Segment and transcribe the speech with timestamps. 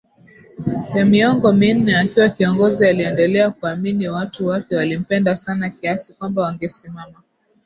[0.95, 7.21] ya miongo minne akiwa kiongozi aliendelea kuamini watu wake walimpenda sana kiasi kwamba wangesimama